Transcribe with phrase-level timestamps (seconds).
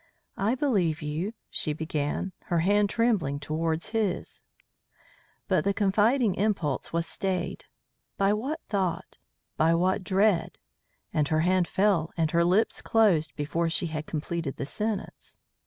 [0.39, 4.41] "I believe you" she began, her hand trembling towards his.
[5.47, 7.65] But the confiding impulse was stayed
[8.17, 9.19] by what thought?
[9.57, 10.57] by what dread?
[11.13, 15.37] and her hand fell and her lips closed before she had completed the sentence.